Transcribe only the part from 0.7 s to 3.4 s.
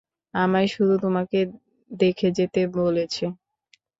শুধু তোমাকে দেখে যেতে বলেছে।